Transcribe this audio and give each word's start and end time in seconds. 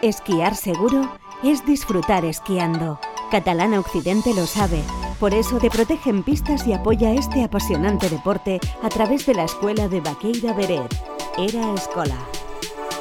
Esquiar 0.00 0.54
seguro 0.54 1.12
es 1.42 1.66
disfrutar 1.66 2.24
esquiando. 2.24 3.00
Catalana 3.32 3.80
Occidente 3.80 4.32
lo 4.32 4.46
sabe. 4.46 4.80
Por 5.18 5.34
eso 5.34 5.58
te 5.58 5.70
protege 5.70 6.10
en 6.10 6.22
pistas 6.22 6.68
y 6.68 6.72
apoya 6.72 7.12
este 7.14 7.42
apasionante 7.42 8.08
deporte 8.08 8.60
a 8.80 8.88
través 8.90 9.26
de 9.26 9.34
la 9.34 9.42
escuela 9.42 9.88
de 9.88 10.00
Baqueira 10.00 10.52
Beret. 10.52 10.94
Era 11.36 11.74
Escola. 11.74 12.14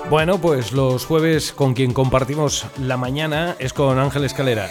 Bueno, 0.09 0.39
pues 0.41 0.71
los 0.71 1.05
jueves 1.05 1.53
con 1.53 1.75
quien 1.75 1.93
compartimos 1.93 2.65
la 2.79 2.97
mañana 2.97 3.55
es 3.59 3.73
con 3.73 3.99
Ángel 3.99 4.23
Escalera. 4.23 4.67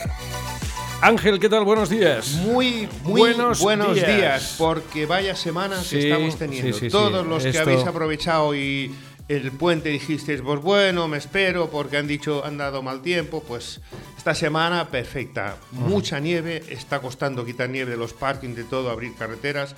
Ángel, 1.02 1.38
¿qué 1.38 1.48
tal? 1.48 1.64
Buenos 1.64 1.90
días. 1.90 2.32
Muy, 2.42 2.88
muy 3.04 3.20
buenos, 3.60 3.60
días. 3.94 4.56
porque 4.58 5.06
vaya 5.06 5.36
semana 5.36 5.76
que 5.88 6.10
estamos 6.10 6.36
teniendo. 6.36 6.76
Todos 6.90 7.24
los 7.24 7.44
que 7.44 7.56
habéis 7.56 7.86
aprovechado 7.86 8.52
y 8.56 8.92
el 9.28 9.50
puente 9.50 9.88
dijisteis, 9.88 10.40
pues 10.40 10.60
bueno, 10.60 11.08
me 11.08 11.18
espero 11.18 11.68
porque 11.68 11.96
han 11.96 12.06
dicho, 12.06 12.44
han 12.44 12.58
dado 12.58 12.82
mal 12.82 13.02
tiempo, 13.02 13.42
pues 13.42 13.80
esta 14.16 14.34
semana 14.34 14.88
perfecta. 14.88 15.56
Mucha 15.72 16.20
nieve, 16.20 16.62
está 16.68 17.00
costando 17.00 17.44
quitar 17.44 17.68
nieve 17.68 17.90
de 17.90 17.96
los 17.96 18.12
parkings, 18.12 18.56
de 18.56 18.64
todo, 18.64 18.90
abrir 18.90 19.14
carreteras, 19.16 19.74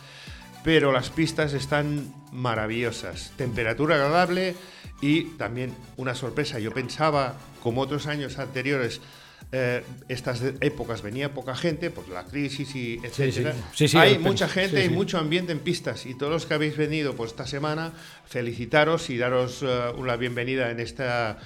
pero 0.64 0.92
las 0.92 1.08
pistas 1.08 1.54
están 1.54 2.12
maravillosas. 2.30 3.32
Temperatura 3.36 3.94
agradable 3.94 4.54
y 5.00 5.24
también 5.36 5.74
una 5.96 6.14
sorpresa. 6.14 6.58
Yo 6.58 6.72
pensaba, 6.72 7.36
como 7.62 7.80
otros 7.80 8.06
años 8.06 8.38
anteriores, 8.38 9.00
eh, 9.50 9.82
estas 10.08 10.42
épocas 10.60 11.00
venía 11.00 11.32
poca 11.32 11.54
gente 11.54 11.90
por 11.90 12.06
la 12.10 12.24
crisis 12.24 12.74
y 12.76 13.00
etcétera. 13.02 13.54
Hay 13.94 14.18
mucha 14.18 14.46
gente 14.46 14.84
y 14.84 14.90
mucho 14.90 15.16
ambiente 15.16 15.52
en 15.52 15.60
pistas 15.60 16.04
y 16.04 16.14
todos 16.14 16.30
los 16.30 16.44
que 16.44 16.52
habéis 16.52 16.76
venido 16.76 17.14
pues 17.14 17.30
esta 17.30 17.46
semana 17.46 17.92
felicitaros 18.26 19.08
y 19.08 19.16
daros 19.16 19.62
uh, 19.62 19.98
una 19.98 20.16
bienvenida 20.16 20.70
en 20.70 20.80
esta 20.80 21.38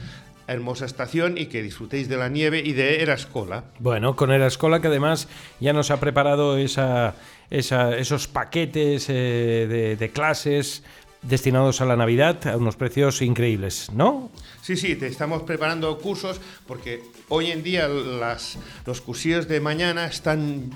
hermosa 0.49 0.85
estación 0.85 1.39
y 1.39 1.47
que 1.47 1.63
disfrutéis 1.63 2.09
de 2.09 2.17
la 2.17 2.29
nieve 2.29 2.61
y 2.65 2.73
de 2.73 3.03
Erascola. 3.03 3.65
Bueno, 3.79 4.17
con 4.17 4.33
Erascola 4.33 4.81
que 4.81 4.89
además 4.89 5.29
ya 5.61 5.73
nos 5.73 5.93
ha 5.93 6.01
preparado 6.01 6.59
esa, 6.59 7.15
esos 7.51 8.27
paquetes 8.27 9.07
eh, 9.09 9.97
de 9.97 10.11
clases 10.11 10.83
destinados 11.23 11.81
a 11.81 11.87
la 11.87 11.97
Navidad 11.97 12.47
a 12.47 12.57
unos 12.57 12.77
precios 12.77 13.23
increíbles, 13.23 13.91
¿no? 13.93 14.31
Sí, 14.63 14.77
sí, 14.77 14.97
te 14.97 15.07
estamos 15.07 15.43
preparando 15.43 15.97
cursos 15.99 16.41
porque 16.67 17.03
hoy 17.29 17.51
en 17.51 17.63
día 17.63 17.89
los 17.89 19.01
cursillos 19.01 19.49
de 19.49 19.61
mañana 19.61 20.07
están 20.07 20.71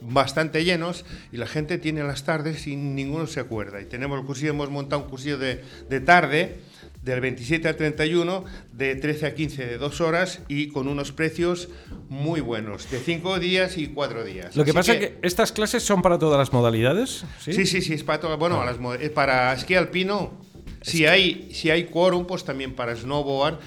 bastante 0.00 0.64
llenos 0.64 1.04
y 1.30 1.36
la 1.36 1.46
gente 1.46 1.78
tiene 1.78 2.02
las 2.02 2.24
tardes 2.24 2.66
y 2.66 2.76
ninguno 2.76 3.26
se 3.26 3.40
acuerda. 3.40 3.80
Y 3.80 3.84
tenemos 3.84 4.18
el 4.18 4.26
cursillo, 4.26 4.50
hemos 4.50 4.70
montado 4.70 5.02
un 5.02 5.08
cursillo 5.08 5.38
de 5.38 6.00
tarde 6.00 6.60
del 7.02 7.20
27 7.20 7.68
al 7.68 7.76
31, 7.76 8.44
de 8.72 8.94
13 8.94 9.26
a 9.26 9.34
15 9.34 9.66
de 9.66 9.78
dos 9.78 10.00
horas 10.00 10.40
y 10.48 10.68
con 10.68 10.88
unos 10.88 11.12
precios 11.12 11.68
muy 12.08 12.40
buenos, 12.40 12.90
de 12.90 13.00
cinco 13.00 13.38
días 13.38 13.76
y 13.76 13.88
cuatro 13.88 14.24
días. 14.24 14.54
Lo 14.54 14.64
que 14.64 14.72
pasa 14.72 14.94
es 14.94 14.98
que 14.98 15.18
estas 15.22 15.52
clases 15.52 15.82
son 15.82 16.00
para 16.00 16.18
todas 16.18 16.38
las 16.38 16.52
modalidades. 16.52 17.24
Sí, 17.40 17.66
sí, 17.66 17.82
sí, 17.82 17.92
es 17.92 18.04
para 18.04 18.20
todas. 18.20 18.38
Bueno, 18.38 18.62
ah. 18.62 18.98
para 19.14 19.52
esquí 19.52 19.74
alpino, 19.74 20.32
si 20.80 21.06
hay, 21.06 21.50
si 21.52 21.70
hay 21.70 21.84
quórum, 21.84 22.26
pues 22.26 22.44
también 22.44 22.74
para 22.74 22.94
snowboard. 22.94 23.58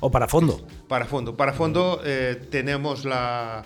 O 0.00 0.10
para 0.10 0.28
fondo. 0.28 0.66
Para 0.86 1.06
fondo. 1.06 1.36
Para 1.36 1.52
fondo 1.52 2.00
eh, 2.04 2.40
tenemos 2.50 3.04
la 3.04 3.64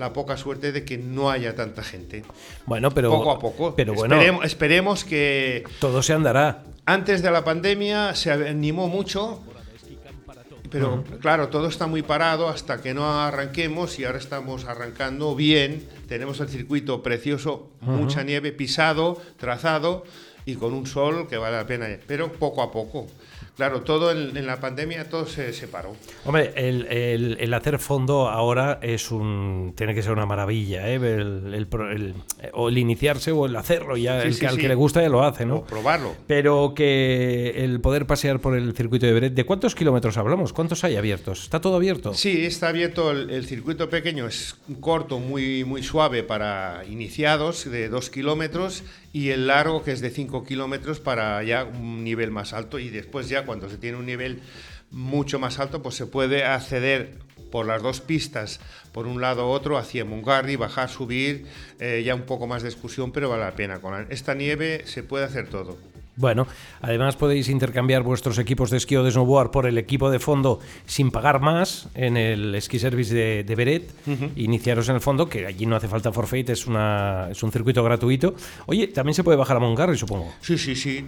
la 0.00 0.12
poca 0.12 0.36
suerte 0.36 0.72
de 0.72 0.84
que 0.84 0.98
no 0.98 1.30
haya 1.30 1.54
tanta 1.54 1.84
gente. 1.84 2.24
Bueno, 2.66 2.90
pero 2.90 3.10
poco 3.10 3.30
a 3.30 3.38
poco. 3.38 3.76
Pero 3.76 3.94
bueno, 3.94 4.42
esperemos, 4.42 5.04
que 5.04 5.62
todo 5.78 6.02
se 6.02 6.14
andará. 6.14 6.64
Antes 6.86 7.22
de 7.22 7.30
la 7.30 7.44
pandemia 7.44 8.14
se 8.16 8.32
animó 8.32 8.88
mucho, 8.88 9.42
pero 10.70 11.04
claro, 11.20 11.48
todo 11.48 11.68
está 11.68 11.86
muy 11.86 12.02
parado 12.02 12.48
hasta 12.48 12.80
que 12.80 12.94
no 12.94 13.20
arranquemos 13.20 13.98
y 13.98 14.04
ahora 14.04 14.18
estamos 14.18 14.64
arrancando 14.64 15.36
bien. 15.36 15.86
Tenemos 16.10 16.40
el 16.40 16.48
circuito 16.48 17.04
precioso, 17.04 17.70
mucha 17.82 18.24
nieve, 18.24 18.50
pisado, 18.50 19.16
trazado 19.36 20.02
y 20.44 20.56
con 20.56 20.74
un 20.74 20.84
sol 20.84 21.28
que 21.28 21.36
vale 21.36 21.56
la 21.56 21.68
pena, 21.68 21.86
pero 22.08 22.32
poco 22.32 22.62
a 22.62 22.72
poco. 22.72 23.06
Claro, 23.56 23.82
todo 23.82 24.10
en, 24.10 24.46
la 24.46 24.58
pandemia 24.58 25.08
todo 25.08 25.26
se 25.26 25.52
separó. 25.52 25.94
Hombre, 26.24 26.52
el, 26.56 27.52
hacer 27.52 27.78
fondo 27.78 28.28
ahora 28.28 28.78
es 28.80 29.10
un 29.10 29.74
tiene 29.76 29.94
que 29.94 30.02
ser 30.02 30.12
una 30.12 30.24
maravilla, 30.24 30.88
¿eh? 30.88 30.94
el, 30.94 31.66
o 32.54 32.70
el 32.70 32.78
iniciarse 32.78 33.32
o 33.32 33.44
el 33.44 33.54
hacerlo, 33.54 33.98
ya 33.98 34.22
el 34.22 34.38
que, 34.38 34.46
al 34.46 34.56
que 34.56 34.66
le 34.66 34.74
gusta 34.74 35.02
ya 35.02 35.10
lo 35.10 35.22
hace, 35.22 35.44
¿no? 35.44 35.56
O 35.56 35.64
probarlo. 35.64 36.14
Pero 36.26 36.72
que 36.74 37.62
el 37.62 37.80
poder 37.82 38.06
pasear 38.06 38.40
por 38.40 38.56
el 38.56 38.74
circuito 38.74 39.04
de 39.04 39.12
Beret, 39.12 39.34
¿de 39.34 39.44
cuántos 39.44 39.74
kilómetros 39.74 40.16
hablamos? 40.16 40.54
¿Cuántos 40.54 40.82
hay 40.84 40.96
abiertos? 40.96 41.42
¿Está 41.42 41.60
todo 41.60 41.76
abierto? 41.76 42.14
Sí, 42.14 42.46
está 42.46 42.68
abierto 42.68 43.10
el, 43.10 43.44
circuito 43.44 43.90
pequeño, 43.90 44.26
es 44.26 44.56
corto, 44.80 45.18
muy, 45.18 45.64
muy 45.64 45.82
suave 45.82 45.99
para 46.26 46.84
iniciados, 46.88 47.70
de 47.70 47.90
dos 47.90 48.08
kilómetros, 48.08 48.84
y 49.12 49.30
el 49.30 49.48
largo 49.48 49.82
que 49.82 49.92
es 49.92 50.00
de 50.00 50.08
cinco 50.08 50.44
kilómetros 50.44 50.98
para 50.98 51.42
ya 51.42 51.64
un 51.64 52.02
nivel 52.04 52.30
más 52.30 52.54
alto 52.54 52.78
y 52.78 52.88
después 52.88 53.28
ya 53.28 53.44
cuando 53.44 53.68
se 53.68 53.76
tiene 53.76 53.98
un 53.98 54.06
nivel 54.06 54.40
mucho 54.90 55.38
más 55.38 55.58
alto, 55.58 55.82
pues 55.82 55.96
se 55.96 56.06
puede 56.06 56.44
acceder 56.44 57.18
por 57.52 57.66
las 57.66 57.82
dos 57.82 58.00
pistas, 58.00 58.60
por 58.92 59.06
un 59.06 59.20
lado 59.20 59.48
u 59.48 59.50
otro, 59.50 59.76
hacia 59.76 60.04
Mungarri, 60.04 60.56
bajar, 60.56 60.88
subir, 60.88 61.46
eh, 61.78 62.02
ya 62.04 62.14
un 62.14 62.22
poco 62.22 62.46
más 62.46 62.62
de 62.62 62.70
excursión, 62.70 63.12
pero 63.12 63.28
vale 63.28 63.44
la 63.44 63.54
pena. 63.54 63.80
Con 63.80 64.06
esta 64.10 64.34
nieve 64.34 64.82
se 64.86 65.02
puede 65.02 65.26
hacer 65.26 65.48
todo. 65.48 65.89
Bueno, 66.16 66.46
además 66.82 67.16
podéis 67.16 67.48
intercambiar 67.48 68.02
vuestros 68.02 68.38
equipos 68.38 68.70
de 68.70 68.76
esquí 68.76 68.96
o 68.96 69.04
de 69.04 69.10
snowboard 69.10 69.50
por 69.50 69.66
el 69.66 69.78
equipo 69.78 70.10
de 70.10 70.18
fondo 70.18 70.60
sin 70.86 71.10
pagar 71.10 71.40
más 71.40 71.88
en 71.94 72.16
el 72.16 72.60
ski 72.60 72.78
service 72.78 73.14
de, 73.14 73.54
Beret. 73.54 73.90
Iniciaros 74.36 74.88
en 74.88 74.96
el 74.96 75.00
fondo, 75.00 75.28
que 75.28 75.46
allí 75.46 75.66
no 75.66 75.76
hace 75.76 75.88
falta 75.88 76.12
forfeit, 76.12 76.50
es, 76.50 76.66
una, 76.66 77.28
es 77.30 77.42
un 77.42 77.52
circuito 77.52 77.82
gratuito. 77.82 78.34
Oye, 78.66 78.88
también 78.88 79.14
se 79.14 79.24
puede 79.24 79.36
bajar 79.36 79.56
a 79.56 79.60
Mongarri, 79.60 79.96
supongo. 79.96 80.32
Sí, 80.40 80.58
sí, 80.58 80.74
sí. 80.74 81.04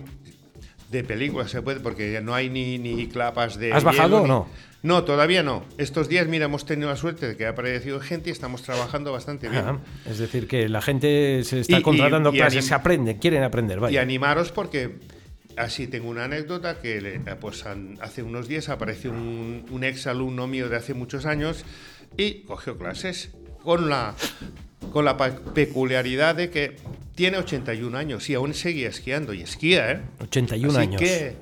De 0.92 1.02
película 1.02 1.48
se 1.48 1.62
puede, 1.62 1.80
porque 1.80 2.20
no 2.20 2.34
hay 2.34 2.50
ni, 2.50 2.78
ni 2.78 3.08
clapas 3.08 3.58
de. 3.58 3.72
¿Has 3.72 3.82
bajado 3.82 4.22
o 4.22 4.26
no? 4.26 4.46
No, 4.82 5.04
todavía 5.04 5.42
no. 5.42 5.64
Estos 5.78 6.08
días, 6.08 6.26
mira, 6.26 6.44
hemos 6.44 6.66
tenido 6.66 6.90
la 6.90 6.96
suerte 6.96 7.28
de 7.28 7.36
que 7.36 7.46
ha 7.46 7.50
aparecido 7.50 7.98
gente 8.00 8.30
y 8.30 8.32
estamos 8.32 8.62
trabajando 8.62 9.10
bastante 9.10 9.48
bien. 9.48 9.78
es 10.04 10.18
decir, 10.18 10.46
que 10.46 10.68
la 10.68 10.82
gente 10.82 11.42
se 11.44 11.60
está 11.60 11.80
contratando 11.82 12.30
clases, 12.30 12.66
se 12.66 12.74
aprende, 12.74 13.18
quieren 13.18 13.42
aprender. 13.42 13.80
Y 13.90 13.96
animaros 13.96 14.52
porque 14.52 14.98
así 15.56 15.86
tengo 15.86 16.10
una 16.10 16.24
anécdota 16.24 16.78
que 16.80 17.20
pues, 17.40 17.64
hace 18.00 18.22
unos 18.22 18.48
días 18.48 18.68
apareció 18.68 19.12
un, 19.12 19.64
un 19.70 19.84
ex 19.84 20.06
alumno 20.06 20.46
mío 20.46 20.68
de 20.68 20.76
hace 20.76 20.94
muchos 20.94 21.26
años 21.26 21.64
y 22.16 22.42
cogió 22.42 22.76
clases 22.76 23.30
con 23.62 23.88
la 23.88 24.14
con 24.92 25.04
la 25.04 25.16
peculiaridad 25.16 26.34
de 26.34 26.50
que 26.50 26.76
tiene 27.22 27.38
81 27.38 27.96
años 27.96 28.28
y 28.28 28.34
aún 28.34 28.52
seguía 28.52 28.88
esquiando 28.88 29.32
y 29.32 29.42
esquía, 29.42 29.92
¿eh? 29.92 30.00
81 30.22 30.72
Así 30.72 30.78
años. 30.80 31.00
que 31.00 31.36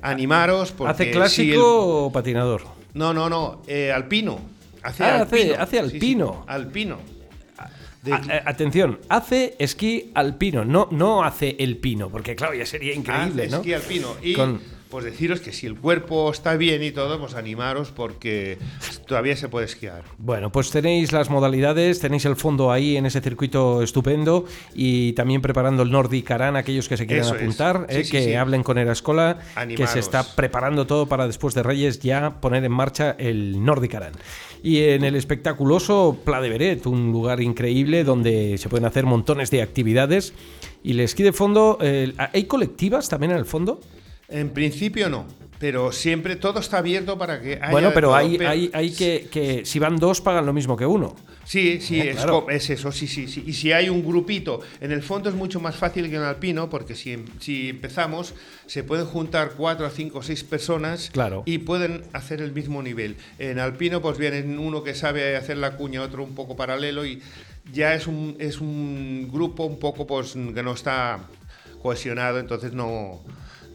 animaros 0.00 0.70
porque 0.70 0.92
¿Hace 0.92 1.10
clásico 1.10 2.04
o 2.04 2.12
patinador? 2.12 2.62
No, 2.94 3.12
no, 3.12 3.28
no, 3.28 3.60
eh, 3.66 3.90
alpino. 3.90 4.38
Hace 4.84 5.02
ah, 5.02 5.22
alpino. 5.22 5.54
Hace, 5.58 5.80
alpino. 5.80 6.44
alpino. 6.46 6.98
Eh, 8.06 8.42
atención, 8.44 9.00
hace 9.08 9.56
esquí 9.58 10.12
alpino, 10.14 10.64
no, 10.64 10.86
no 10.92 11.24
hace 11.24 11.56
el 11.58 11.78
pino, 11.78 12.08
porque 12.08 12.36
claro, 12.36 12.54
ya 12.54 12.64
sería 12.64 12.94
increíble, 12.94 13.48
¿no? 13.48 13.56
Esquí 13.56 13.74
alpino. 13.74 14.14
Y 14.22 14.36
pues 14.90 15.04
deciros 15.04 15.40
que 15.40 15.52
si 15.52 15.66
el 15.66 15.76
cuerpo 15.76 16.30
está 16.30 16.56
bien 16.56 16.82
y 16.82 16.92
todo, 16.92 17.18
pues 17.18 17.34
animaros 17.34 17.90
porque 17.90 18.58
todavía 19.06 19.36
se 19.36 19.48
puede 19.48 19.66
esquiar. 19.66 20.04
Bueno, 20.18 20.52
pues 20.52 20.70
tenéis 20.70 21.12
las 21.12 21.28
modalidades, 21.28 21.98
tenéis 21.98 22.24
el 22.24 22.36
fondo 22.36 22.70
ahí 22.70 22.96
en 22.96 23.06
ese 23.06 23.20
circuito 23.20 23.82
estupendo 23.82 24.44
y 24.74 25.12
también 25.14 25.42
preparando 25.42 25.82
el 25.82 25.90
Nordic 25.90 26.30
Aran, 26.30 26.56
aquellos 26.56 26.88
que 26.88 26.96
se 26.96 27.06
quieran 27.06 27.34
apuntar, 27.34 27.86
eh, 27.88 28.04
que 28.08 28.36
hablen 28.36 28.62
con 28.62 28.78
Erascola, 28.78 29.38
que 29.76 29.86
se 29.86 29.98
está 29.98 30.22
preparando 30.36 30.86
todo 30.86 31.06
para 31.06 31.26
después 31.26 31.54
de 31.54 31.62
Reyes 31.62 32.00
ya 32.00 32.40
poner 32.40 32.64
en 32.64 32.72
marcha 32.72 33.16
el 33.18 33.64
Nordic 33.64 33.94
Aran. 33.94 34.12
Y 34.62 34.82
en 34.84 35.04
el 35.04 35.16
espectaculoso 35.16 36.18
Pla 36.24 36.40
de 36.40 36.48
Beret, 36.48 36.86
un 36.86 37.12
lugar 37.12 37.40
increíble 37.40 38.04
donde 38.04 38.56
se 38.58 38.68
pueden 38.68 38.84
hacer 38.84 39.04
montones 39.04 39.50
de 39.50 39.62
actividades. 39.62 40.32
Y 40.82 40.92
el 40.92 41.00
esquí 41.00 41.22
de 41.22 41.32
fondo, 41.32 41.78
¿hay 41.80 42.44
colectivas 42.44 43.08
también 43.08 43.32
en 43.32 43.38
el 43.38 43.44
fondo? 43.46 43.80
En 44.28 44.50
principio 44.50 45.08
no, 45.08 45.26
pero 45.58 45.92
siempre 45.92 46.36
todo 46.36 46.60
está 46.60 46.78
abierto 46.78 47.16
para 47.16 47.40
que 47.40 47.54
haya 47.54 47.70
Bueno, 47.70 47.92
pero 47.94 48.14
hay, 48.14 48.36
hay, 48.38 48.70
hay 48.72 48.90
que, 48.90 49.28
que, 49.30 49.64
si 49.64 49.78
van 49.78 49.96
dos 49.96 50.20
pagan 50.20 50.46
lo 50.46 50.52
mismo 50.52 50.76
que 50.76 50.86
uno. 50.86 51.14
Sí, 51.44 51.80
sí, 51.80 52.00
eh, 52.00 52.16
es, 52.48 52.70
eso, 52.70 52.90
sí, 52.90 53.06
sí, 53.06 53.28
sí. 53.28 53.44
Y 53.46 53.52
si 53.52 53.70
hay 53.70 53.88
un 53.88 54.04
grupito, 54.04 54.60
en 54.80 54.90
el 54.90 55.00
fondo 55.02 55.28
es 55.28 55.36
mucho 55.36 55.60
más 55.60 55.76
fácil 55.76 56.10
que 56.10 56.16
en 56.16 56.22
alpino, 56.22 56.68
porque 56.68 56.96
si, 56.96 57.24
si 57.38 57.68
empezamos, 57.68 58.34
se 58.66 58.82
pueden 58.82 59.06
juntar 59.06 59.52
cuatro, 59.56 59.88
cinco, 59.88 60.24
seis 60.24 60.42
personas 60.42 61.08
claro. 61.12 61.44
y 61.46 61.58
pueden 61.58 62.02
hacer 62.12 62.42
el 62.42 62.52
mismo 62.52 62.82
nivel. 62.82 63.16
En 63.38 63.60
alpino, 63.60 64.02
pues 64.02 64.18
viene 64.18 64.58
uno 64.58 64.82
que 64.82 64.94
sabe 64.94 65.36
hacer 65.36 65.58
la 65.58 65.76
cuña, 65.76 66.02
otro 66.02 66.24
un 66.24 66.34
poco 66.34 66.56
paralelo 66.56 67.06
y 67.06 67.22
ya 67.72 67.94
es 67.94 68.08
un, 68.08 68.36
es 68.40 68.60
un 68.60 69.28
grupo 69.32 69.64
un 69.64 69.78
poco 69.78 70.04
pues 70.04 70.32
que 70.32 70.62
no 70.64 70.72
está 70.72 71.20
cohesionado, 71.80 72.40
entonces 72.40 72.72
no 72.72 73.20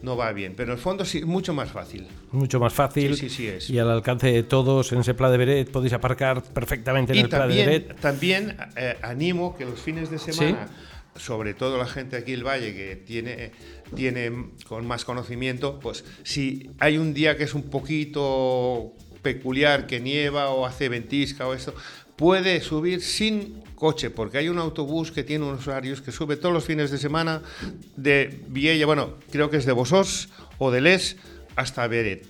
no 0.02 0.16
va 0.16 0.32
bien. 0.32 0.54
Pero 0.56 0.72
en 0.72 0.78
el 0.78 0.82
fondo 0.82 1.04
sí, 1.04 1.24
mucho 1.24 1.54
más 1.54 1.70
fácil. 1.70 2.06
Mucho 2.30 2.60
más 2.60 2.72
fácil. 2.72 3.16
Sí, 3.16 3.30
sí, 3.30 3.46
es. 3.46 3.70
Y 3.70 3.78
al 3.78 3.90
alcance 3.90 4.30
de 4.30 4.42
todos 4.42 4.92
en 4.92 5.00
ese 5.00 5.14
Pla 5.14 5.30
de 5.30 5.38
Beret 5.38 5.70
podéis 5.70 5.92
aparcar 5.92 6.42
perfectamente 6.42 7.12
en 7.12 7.20
el 7.20 7.28
Pla 7.28 7.46
de 7.46 7.56
Beret. 7.56 8.00
También 8.00 8.56
eh, 8.76 8.96
animo 9.02 9.56
que 9.56 9.64
los 9.64 9.80
fines 9.80 10.10
de 10.10 10.18
semana, 10.18 10.68
sobre 11.16 11.54
todo 11.54 11.78
la 11.78 11.86
gente 11.86 12.16
aquí 12.16 12.32
el 12.32 12.44
Valle 12.44 12.74
que 12.74 12.96
tiene, 12.96 13.52
tiene 13.94 14.50
con 14.66 14.86
más 14.86 15.04
conocimiento, 15.04 15.78
pues 15.80 16.04
si 16.24 16.70
hay 16.78 16.98
un 16.98 17.14
día 17.14 17.36
que 17.36 17.44
es 17.44 17.54
un 17.54 17.64
poquito 17.64 18.94
peculiar, 19.22 19.86
que 19.86 20.00
nieva 20.00 20.50
o 20.50 20.66
hace 20.66 20.88
ventisca 20.88 21.46
o 21.46 21.54
eso, 21.54 21.74
puede 22.22 22.60
subir 22.60 23.02
sin 23.02 23.64
coche, 23.74 24.08
porque 24.08 24.38
hay 24.38 24.48
un 24.48 24.56
autobús 24.58 25.10
que 25.10 25.24
tiene 25.24 25.44
unos 25.44 25.66
horarios 25.66 26.00
que 26.00 26.12
sube 26.12 26.36
todos 26.36 26.54
los 26.54 26.64
fines 26.64 26.92
de 26.92 26.98
semana 26.98 27.42
de 27.96 28.44
Viella, 28.46 28.86
bueno, 28.86 29.18
creo 29.32 29.50
que 29.50 29.56
es 29.56 29.66
de 29.66 29.72
Bosós 29.72 30.28
o 30.58 30.70
de 30.70 30.80
Les 30.82 31.16
hasta 31.56 31.84
Beret. 31.88 32.24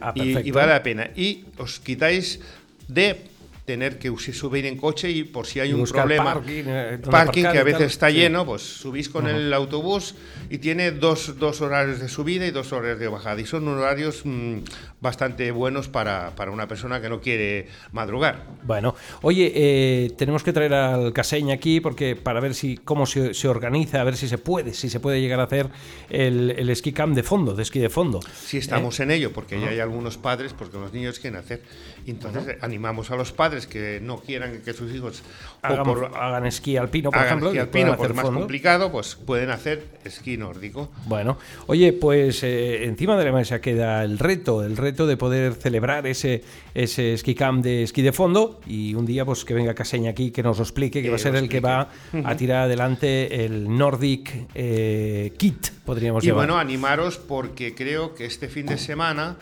Ah, 0.00 0.14
y, 0.14 0.38
y, 0.38 0.50
vale 0.52 0.72
la 0.72 0.82
pena. 0.82 1.10
Y 1.14 1.44
os 1.58 1.80
quitáis 1.80 2.40
de 2.88 3.28
tener 3.66 3.98
que 3.98 4.16
subir 4.32 4.64
en 4.64 4.78
coche 4.78 5.10
y 5.10 5.24
por 5.24 5.46
si 5.46 5.60
hay 5.60 5.74
un 5.74 5.84
problema, 5.84 6.34
parking, 6.34 6.64
eh, 6.66 6.98
parking 7.10 7.42
que 7.42 7.58
a 7.58 7.64
veces 7.64 7.92
está 7.92 8.08
lleno, 8.08 8.46
pues 8.46 8.62
subís 8.62 9.10
con 9.10 9.26
el 9.26 9.52
autobús 9.52 10.14
y 10.48 10.58
tiene 10.58 10.92
dos, 10.92 11.38
dos, 11.38 11.60
horarios 11.60 11.98
de 11.98 12.08
subida 12.08 12.46
y 12.46 12.52
dos 12.52 12.72
horarios 12.72 13.00
de 13.00 13.08
bajada. 13.08 13.40
Y 13.40 13.44
son 13.44 13.68
horarios 13.68 14.22
mm, 14.24 14.58
bastante 15.06 15.50
buenos 15.50 15.88
para, 15.88 16.32
para, 16.36 16.50
una 16.50 16.66
persona 16.66 17.00
que 17.00 17.08
no 17.08 17.20
quiere 17.20 17.68
madrugar. 17.92 18.44
Bueno, 18.64 18.94
oye, 19.22 19.52
eh, 19.54 20.10
tenemos 20.18 20.42
que 20.42 20.52
traer 20.52 20.74
al 20.74 21.12
Caseña 21.12 21.54
aquí 21.54 21.80
porque 21.80 22.16
para 22.16 22.40
ver 22.40 22.54
si 22.54 22.76
cómo 22.76 23.06
se, 23.06 23.32
se, 23.34 23.48
organiza, 23.48 24.00
a 24.00 24.04
ver 24.04 24.16
si 24.16 24.28
se 24.28 24.38
puede, 24.38 24.74
si 24.74 24.90
se 24.90 25.00
puede 25.00 25.20
llegar 25.20 25.40
a 25.40 25.44
hacer 25.44 25.70
el, 26.10 26.50
el 26.50 26.68
esquí 26.70 26.92
camp 26.92 27.14
de 27.14 27.22
fondo, 27.22 27.54
de 27.54 27.62
esquí 27.62 27.78
de 27.78 27.88
fondo. 27.88 28.20
Sí, 28.44 28.58
estamos 28.58 28.98
¿Eh? 29.00 29.04
en 29.04 29.12
ello, 29.12 29.32
porque 29.32 29.60
ya 29.60 29.68
hay 29.68 29.80
algunos 29.80 30.18
padres, 30.18 30.52
porque 30.52 30.78
los 30.78 30.92
niños 30.92 31.18
quieren 31.18 31.38
hacer. 31.38 31.62
Entonces, 32.06 32.56
animamos 32.60 33.10
a 33.10 33.16
los 33.16 33.32
padres 33.32 33.66
que 33.66 34.00
no 34.02 34.18
quieran 34.18 34.62
que 34.62 34.72
sus 34.72 34.92
hijos 34.94 35.22
hagan 35.62 36.46
esquí 36.46 36.76
alpino, 36.76 37.10
por 37.10 37.24
ejemplo, 37.24 37.48
esquí 37.48 37.58
alpino, 37.58 37.96
pues 37.96 38.14
más 38.14 38.24
complicado, 38.24 38.92
pues 38.92 39.14
pueden 39.14 39.50
hacer 39.50 39.84
esquí 40.04 40.36
nórdico. 40.36 40.90
Bueno, 41.06 41.38
oye, 41.66 41.92
pues 41.92 42.42
eh, 42.42 42.84
encima 42.84 43.16
de 43.16 43.24
la 43.24 43.32
mesa 43.32 43.60
queda 43.60 44.04
el 44.04 44.18
reto, 44.18 44.64
el 44.64 44.76
reto 44.76 44.95
de 45.04 45.16
poder 45.16 45.54
celebrar 45.54 46.06
ese, 46.06 46.44
ese 46.74 47.14
esquí 47.14 47.34
camp 47.34 47.64
de 47.64 47.82
esquí 47.82 48.02
de 48.02 48.12
fondo 48.12 48.60
y 48.68 48.94
un 48.94 49.04
día 49.04 49.24
pues 49.24 49.44
que 49.44 49.52
venga 49.52 49.74
Caseña 49.74 50.10
aquí 50.10 50.30
que 50.30 50.44
nos 50.44 50.58
lo 50.58 50.62
explique, 50.62 51.02
que, 51.02 51.10
va 51.10 51.16
a 51.16 51.18
ser 51.18 51.34
el 51.34 51.48
que 51.48 51.58
va 51.58 51.90
a 52.24 52.36
tirar 52.36 52.62
adelante 52.66 53.44
el 53.44 53.68
Nordic 53.76 54.46
eh, 54.54 55.32
Kit, 55.36 55.70
podríamos 55.84 56.22
y 56.22 56.28
Y 56.28 56.30
bueno, 56.30 56.56
animaros 56.56 57.18
porque 57.18 57.74
creo 57.74 58.14
que 58.14 58.26
este 58.26 58.48
fin 58.48 58.66
de 58.66 58.78
semana 58.78 59.36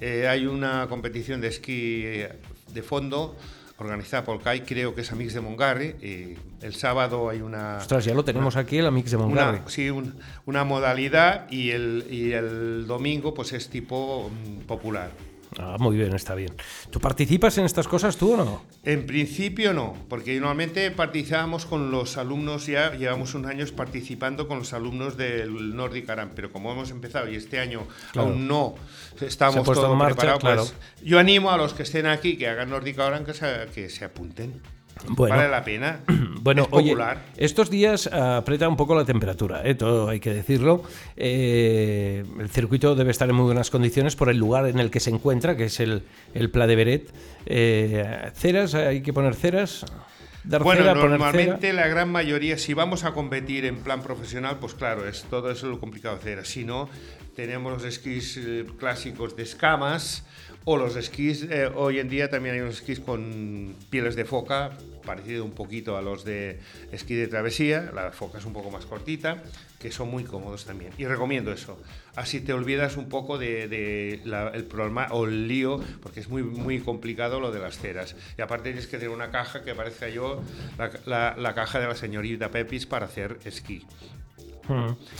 eh, 0.00 0.26
hay 0.26 0.46
una 0.46 0.86
competición 0.88 1.42
de 1.42 1.48
esquí 1.48 2.04
de 2.72 2.82
fondo 2.82 3.36
organizada 3.78 4.24
por 4.24 4.40
CAI, 4.40 4.62
creo 4.62 4.94
que 4.94 5.02
es 5.02 5.12
Amix 5.12 5.34
de 5.34 5.40
Mongarri. 5.40 5.94
Y 6.02 6.36
el 6.64 6.74
sábado 6.74 7.28
hay 7.28 7.40
una. 7.40 7.78
Ostras, 7.78 8.04
ya 8.04 8.14
lo 8.14 8.24
tenemos 8.24 8.56
aquí, 8.56 8.78
el 8.78 8.86
Amix 8.86 9.10
de 9.10 9.16
Mongarri. 9.16 9.60
sí, 9.66 9.90
una 10.44 10.64
modalidad 10.64 11.50
y 11.50 11.70
el, 11.70 12.06
y 12.10 12.32
el 12.32 12.86
domingo 12.86 13.34
pues 13.34 13.52
es 13.52 13.68
tipo 13.68 14.30
mm, 14.30 14.66
popular. 14.66 15.10
Ah, 15.58 15.76
muy 15.78 15.96
bien, 15.96 16.14
está 16.14 16.34
bien. 16.34 16.54
¿Tú 16.90 17.00
participas 17.00 17.56
en 17.56 17.64
estas 17.64 17.88
cosas 17.88 18.16
tú 18.16 18.34
o 18.34 18.36
no? 18.36 18.62
En 18.84 19.06
principio 19.06 19.72
no, 19.72 19.94
porque 20.08 20.38
normalmente 20.38 20.90
participábamos 20.90 21.64
con 21.64 21.90
los 21.90 22.18
alumnos, 22.18 22.66
ya 22.66 22.92
llevamos 22.92 23.34
unos 23.34 23.50
años 23.50 23.72
participando 23.72 24.48
con 24.48 24.58
los 24.58 24.74
alumnos 24.74 25.16
del 25.16 25.74
Nordic 25.74 26.10
Aram, 26.10 26.32
pero 26.34 26.52
como 26.52 26.72
hemos 26.72 26.90
empezado 26.90 27.30
y 27.30 27.36
este 27.36 27.58
año 27.58 27.86
aún 28.14 28.46
no 28.46 28.74
estamos 29.20 29.64
todos 29.64 30.14
preparados, 30.14 30.40
pues 30.40 30.74
yo 31.02 31.18
animo 31.18 31.50
a 31.50 31.56
los 31.56 31.72
que 31.72 31.84
estén 31.84 32.06
aquí 32.06 32.36
que 32.36 32.48
hagan 32.48 32.70
Nordic 32.70 32.98
Aram 32.98 33.24
que 33.24 33.32
que 33.74 33.88
se 33.88 34.04
apunten. 34.04 34.60
Vale 35.04 35.48
la 35.48 35.64
pena. 35.64 36.00
Bueno, 36.46 36.68
oye, 36.70 36.94
estos 37.38 37.70
días 37.70 38.06
aprieta 38.06 38.68
un 38.68 38.76
poco 38.76 38.94
la 38.94 39.04
temperatura, 39.04 39.62
¿eh? 39.64 39.74
todo 39.74 40.08
hay 40.08 40.20
que 40.20 40.32
decirlo. 40.32 40.84
Eh, 41.16 42.24
el 42.38 42.48
circuito 42.50 42.94
debe 42.94 43.10
estar 43.10 43.28
en 43.28 43.34
muy 43.34 43.46
buenas 43.46 43.68
condiciones 43.68 44.14
por 44.14 44.28
el 44.28 44.36
lugar 44.36 44.68
en 44.68 44.78
el 44.78 44.88
que 44.88 45.00
se 45.00 45.10
encuentra, 45.10 45.56
que 45.56 45.64
es 45.64 45.80
el, 45.80 46.04
el 46.34 46.48
Pla 46.50 46.68
de 46.68 46.76
Beret. 46.76 47.12
Eh, 47.46 48.30
¿Ceras? 48.36 48.76
¿Hay 48.76 49.02
que 49.02 49.12
poner 49.12 49.34
ceras? 49.34 49.84
bueno, 50.44 50.94
normalmente 50.94 51.72
la 51.72 51.88
gran 51.88 52.12
mayoría, 52.12 52.58
si 52.58 52.74
vamos 52.74 53.02
a 53.02 53.12
competir 53.12 53.64
en 53.64 53.78
plan 53.78 54.00
profesional, 54.02 54.58
pues 54.60 54.74
claro, 54.74 55.08
es 55.08 55.24
todo 55.24 55.50
eso 55.50 55.66
lo 55.66 55.80
complicado 55.80 56.14
de 56.14 56.20
hacer. 56.20 56.46
Si 56.46 56.64
no, 56.64 56.88
tenemos 57.34 57.72
los 57.72 57.84
esquís 57.84 58.38
clásicos 58.78 59.34
de 59.34 59.42
escamas 59.42 60.24
o 60.68 60.76
los 60.76 60.96
esquís, 60.96 61.44
eh, 61.44 61.70
hoy 61.72 62.00
en 62.00 62.08
día 62.08 62.28
también 62.28 62.56
hay 62.56 62.60
unos 62.60 62.78
esquís 62.78 62.98
con 62.98 63.76
pieles 63.88 64.16
de 64.16 64.24
foca, 64.24 64.72
parecido 65.04 65.44
un 65.44 65.52
poquito 65.52 65.96
a 65.96 66.02
los 66.02 66.24
de 66.24 66.58
esquí 66.90 67.14
de 67.14 67.28
travesía, 67.28 67.92
la 67.94 68.10
foca 68.10 68.38
es 68.38 68.44
un 68.46 68.52
poco 68.52 68.72
más 68.72 68.84
cortita, 68.84 69.44
que 69.78 69.92
son 69.92 70.10
muy 70.10 70.24
cómodos 70.24 70.64
también. 70.64 70.90
Y 70.98 71.04
recomiendo 71.04 71.52
eso. 71.52 71.78
Así 72.16 72.40
te 72.40 72.52
olvidas 72.52 72.96
un 72.96 73.08
poco 73.08 73.38
de, 73.38 74.20
problema 74.68 75.06
o 75.12 75.26
el 75.26 75.46
lío, 75.46 75.80
porque 76.02 76.18
es 76.18 76.28
muy, 76.28 76.42
muy 76.42 76.80
complicado 76.80 77.38
lo 77.38 77.52
de 77.52 77.60
las 77.60 77.78
ceras. 77.78 78.16
Y 78.36 78.42
aparte 78.42 78.70
tienes 78.70 78.88
que 78.88 78.96
tener 78.96 79.10
una 79.10 79.30
caja 79.30 79.62
que 79.62 79.72
parezca 79.72 80.08
yo 80.08 80.42
la, 81.06 81.36
la 81.38 81.54
caja 81.54 81.78
de 81.78 81.86
la 81.86 81.94
señorita 81.94 82.50
Pepis 82.50 82.86
para 82.86 83.06
hacer 83.06 83.38
esquí. 83.44 83.86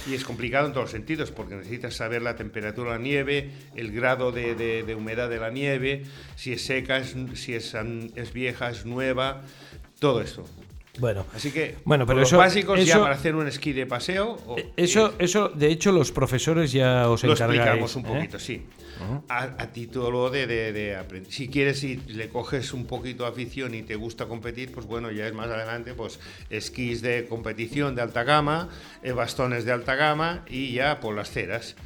Y 0.08 0.14
es 0.14 0.24
complicado 0.24 0.66
en 0.66 0.72
todos 0.72 0.84
los 0.84 0.90
sentidos, 0.90 1.30
porque 1.30 1.54
necesitas 1.54 1.94
saber 1.94 2.22
la 2.22 2.36
temperatura 2.36 2.92
de 2.92 2.98
la 2.98 3.02
nieve, 3.02 3.50
el 3.74 3.92
grado 3.92 4.32
de, 4.32 4.94
humedad 4.96 5.28
de 5.28 5.38
la 5.38 5.50
nieve, 5.50 6.04
si 6.36 6.52
es 6.52 6.64
seca, 6.64 7.02
si 7.04 7.54
es, 7.54 7.74
es 8.14 8.32
vieja, 8.32 8.70
es 8.70 8.86
nueva, 8.86 9.42
todo 9.98 10.20
esto. 10.20 10.44
Bueno, 10.98 11.26
así 11.34 11.50
que 11.50 11.76
bueno, 11.84 12.06
pero 12.06 12.20
los 12.20 12.28
eso, 12.28 12.38
básicos 12.38 12.84
ya 12.84 13.00
para 13.00 13.14
hacer 13.14 13.34
un 13.34 13.46
esquí 13.46 13.72
de 13.72 13.86
paseo. 13.86 14.38
Eh, 14.56 14.70
eso, 14.76 15.14
eso, 15.18 15.48
de 15.48 15.68
hecho, 15.68 15.92
los 15.92 16.12
profesores 16.12 16.72
ya 16.72 17.08
os 17.08 17.22
encargáis. 17.22 17.48
Lo 17.48 17.54
explicamos 17.54 17.96
un 17.96 18.06
¿eh? 18.06 18.08
poquito, 18.08 18.38
sí 18.38 18.62
a, 19.28 19.66
título 19.72 20.30
de, 20.30 20.46
de, 20.46 20.96
aprender. 20.96 21.32
Si 21.32 21.48
quieres, 21.48 21.80
si 21.80 21.96
le 22.08 22.28
coges 22.28 22.72
un 22.72 22.86
poquito 22.86 23.26
afición 23.26 23.74
y 23.74 23.82
te 23.82 23.96
gusta 23.96 24.26
competir, 24.26 24.72
pues 24.72 24.86
bueno, 24.86 25.10
ya 25.10 25.26
es 25.26 25.34
más 25.34 25.48
adelante, 25.48 25.94
pues 25.94 26.18
esquís 26.50 27.02
de 27.02 27.26
competición 27.28 27.94
de 27.94 28.02
alta 28.02 28.24
gama, 28.24 28.68
eh, 29.02 29.12
bastones 29.12 29.64
de 29.64 29.72
alta 29.72 29.94
gama 29.94 30.44
y 30.48 30.72
ya 30.72 31.00
por 31.00 31.14
las 31.14 31.30
ceras. 31.30 31.76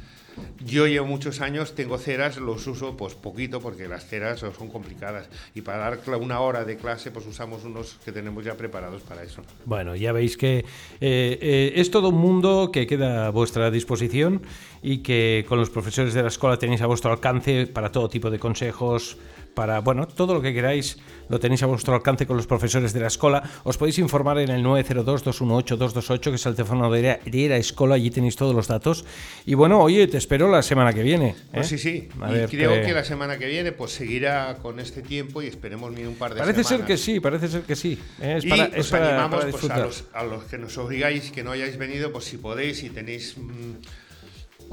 Yo 0.63 0.87
llevo 0.87 1.05
muchos 1.05 1.41
años, 1.41 1.75
tengo 1.75 1.97
ceras, 1.97 2.37
los 2.37 2.65
uso 2.67 2.95
pues 2.95 3.15
poquito 3.15 3.59
porque 3.59 3.87
las 3.87 4.05
ceras 4.05 4.39
son 4.39 4.69
complicadas 4.69 5.29
y 5.55 5.61
para 5.61 5.77
dar 5.77 5.99
una 6.19 6.39
hora 6.39 6.63
de 6.65 6.77
clase 6.77 7.11
pues 7.11 7.25
usamos 7.25 7.63
unos 7.63 7.97
que 8.05 8.11
tenemos 8.11 8.43
ya 8.43 8.55
preparados 8.55 9.01
para 9.01 9.23
eso. 9.23 9.41
Bueno, 9.65 9.95
ya 9.95 10.11
veis 10.11 10.37
que 10.37 10.59
eh, 10.59 10.65
eh, 11.01 11.73
es 11.75 11.91
todo 11.91 12.09
un 12.09 12.19
mundo 12.19 12.69
que 12.71 12.87
queda 12.87 13.27
a 13.27 13.29
vuestra 13.31 13.71
disposición 13.71 14.41
y 14.81 14.99
que 14.99 15.45
con 15.47 15.59
los 15.59 15.69
profesores 15.69 16.13
de 16.13 16.21
la 16.21 16.29
escuela 16.29 16.57
tenéis 16.57 16.81
a 16.81 16.87
vuestro 16.87 17.11
alcance 17.11 17.67
para 17.67 17.91
todo 17.91 18.09
tipo 18.09 18.29
de 18.29 18.39
consejos, 18.39 19.17
para, 19.53 19.79
bueno, 19.79 20.07
todo 20.07 20.33
lo 20.33 20.41
que 20.41 20.53
queráis 20.53 20.97
lo 21.29 21.39
tenéis 21.39 21.63
a 21.63 21.65
vuestro 21.65 21.93
alcance 21.93 22.25
con 22.25 22.37
los 22.37 22.47
profesores 22.47 22.93
de 22.93 22.99
la 22.99 23.07
escuela. 23.07 23.43
Os 23.63 23.77
podéis 23.77 23.99
informar 23.99 24.37
en 24.39 24.49
el 24.49 24.63
902-218-228, 24.63 26.21
que 26.21 26.35
es 26.35 26.45
el 26.45 26.55
teléfono 26.55 26.91
de 26.91 27.19
la 27.47 27.57
escuela, 27.57 27.95
allí 27.95 28.11
tenéis 28.11 28.35
todos 28.35 28.55
los 28.55 28.67
datos. 28.67 29.05
Y 29.45 29.53
bueno, 29.53 29.79
oye, 29.79 30.07
te 30.07 30.17
espero 30.17 30.49
la 30.49 30.61
semana 30.61 30.93
que 30.93 31.03
viene. 31.03 31.35
Pues 31.53 31.67
sí, 31.67 31.77
sí. 31.77 32.09
y 32.09 32.47
creo 32.47 32.85
que 32.85 32.93
la 32.93 33.03
semana 33.03 33.37
que 33.37 33.47
viene 33.47 33.71
pues 33.71 33.91
seguirá 33.91 34.57
con 34.61 34.79
este 34.79 35.01
tiempo 35.01 35.41
y 35.41 35.47
esperemos 35.47 35.91
un 35.91 36.15
par 36.15 36.33
de 36.33 36.39
parece 36.39 36.63
semanas. 36.63 36.69
Parece 36.71 36.77
ser 36.77 36.85
que 36.85 36.97
sí, 36.97 37.19
parece 37.19 37.47
ser 37.47 37.61
que 37.63 37.75
sí. 37.75 37.99
¿eh? 38.21 38.37
Es 38.37 38.45
para, 38.45 38.69
os 38.77 38.93
animamos 38.93 39.45
pues, 39.45 39.69
a, 39.69 39.79
los, 39.79 40.03
a, 40.13 40.23
los, 40.23 40.43
que 40.45 40.57
nos 40.57 40.77
obligáis, 40.77 41.31
que 41.31 41.43
no 41.43 41.51
hayáis 41.51 41.77
venido, 41.77 42.11
pues 42.11 42.25
si 42.25 42.37
podéis, 42.37 42.83
y 42.83 42.89
tenéis... 42.89 43.37
Mm, 43.37 43.75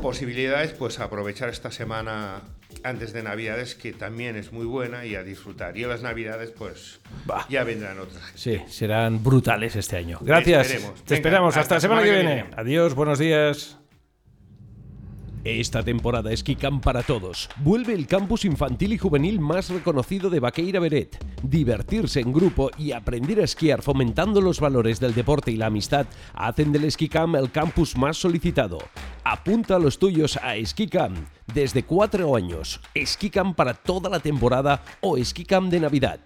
posibilidades, 0.01 0.73
pues 0.73 1.01
aprovechar 1.01 1.49
esta 1.49 1.71
semana 1.71 2.43
antes 2.85 3.13
de 3.13 3.23
Navidades, 3.23 3.75
que 3.75 3.93
también 3.93 4.37
es 4.37 4.53
muy 4.53 4.67
buena, 4.67 5.05
y 5.05 5.15
a 5.15 5.23
disfrutar. 5.23 5.77
Y 5.77 5.85
a 5.85 5.89
las 5.89 6.03
Navidades, 6.03 6.51
pues 6.51 7.01
ya 7.49 7.65
vendrán 7.65 7.99
otras. 7.99 8.23
Sí, 8.35 8.61
serán 8.69 9.23
brutales 9.23 9.77
este 9.77 9.97
año. 9.97 10.19
Gracias. 10.21 10.77
Te 11.05 11.15
esperamos. 11.15 11.57
Hasta, 11.57 11.77
la 11.77 11.81
semana, 11.81 12.03
que, 12.03 12.11
viene. 12.11 12.45
Adiós, 12.57 12.95
buenos 12.95 13.19
días. 13.19 13.79
Esta 15.45 15.85
temporada 15.85 16.33
Camp 16.57 16.83
para 16.83 17.03
todos. 17.03 17.49
Vuelve 17.59 17.95
el 17.95 18.07
campus 18.07 18.45
infantil 18.45 18.93
y 18.93 18.99
juvenil 18.99 19.39
más 19.39 19.71
reconocido 19.71 20.31
de 20.31 20.41
Baqueira 20.41 20.81
Beret. 20.81 21.17
Divertirse 21.43 22.21
en 22.21 22.33
grupo 22.33 22.71
y 22.77 22.93
aprender 22.93 23.41
a 23.41 23.45
esquiar 23.45 23.83
fomentando 23.83 24.41
los 24.41 24.59
valores 24.59 24.99
del 24.99 25.15
deporte 25.15 25.53
y 25.53 25.57
la 25.57 25.67
amistad 25.67 26.07
hacen 26.35 26.73
del 26.73 26.93
Camp 27.09 27.37
el 27.37 27.53
campus 27.53 27.97
más 27.97 28.17
solicitado. 28.17 28.79
Apunta 29.23 29.77
a 29.77 29.79
los 29.79 29.99
tuyos 29.99 30.37
a 30.39 30.57
Camp 30.91 31.17
desde 31.55 31.85
cuatro 31.85 32.35
años. 32.35 32.81
Camp 33.33 33.55
para 33.55 33.75
toda 33.75 34.11
la 34.11 34.21
temporada 34.21 34.83
o 35.01 35.17
Camp 35.47 35.71
de 35.71 35.81
Navidad. 35.81 36.21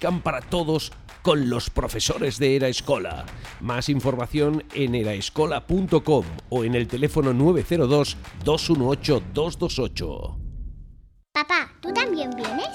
Camp 0.00 0.22
para 0.22 0.40
todos 0.40 0.92
con 1.22 1.50
los 1.50 1.70
profesores 1.70 2.38
de 2.38 2.56
Era 2.56 2.68
Escola. 2.68 3.26
Más 3.60 3.88
información 3.88 4.64
en 4.74 4.94
eraescola.com 4.94 6.24
o 6.48 6.64
en 6.64 6.74
el 6.74 6.86
teléfono 6.88 7.32
902 7.32 8.16
218 8.44 9.22
228. 9.34 10.38
Papá, 11.32 11.72
¿tú 11.80 11.92
también 11.92 12.30
vienes? 12.36 12.68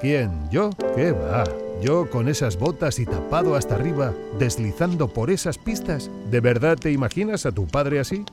¿Quién? 0.00 0.48
¿Yo? 0.50 0.70
¿Qué 0.96 1.12
va? 1.12 1.44
Yo 1.80 2.10
con 2.10 2.28
esas 2.28 2.58
botas 2.58 2.98
y 2.98 3.06
tapado 3.06 3.54
hasta 3.54 3.74
arriba, 3.74 4.12
deslizando 4.38 5.08
por 5.08 5.30
esas 5.30 5.58
pistas. 5.58 6.10
¿De 6.30 6.40
verdad 6.40 6.76
te 6.76 6.92
imaginas 6.92 7.46
a 7.46 7.52
tu 7.52 7.66
padre 7.66 8.00
así? 8.00 8.24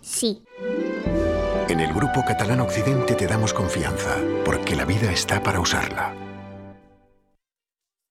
Sí. 0.00 0.42
En 1.68 1.80
el 1.80 1.92
Grupo 1.92 2.24
Catalán 2.24 2.60
Occidente 2.60 3.14
te 3.14 3.26
damos 3.26 3.52
confianza, 3.52 4.16
porque 4.44 4.76
la 4.76 4.84
vida 4.84 5.10
está 5.12 5.42
para 5.42 5.58
usarla 5.58 6.25